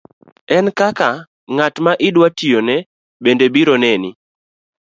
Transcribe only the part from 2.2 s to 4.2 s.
tiyone bende biro neni.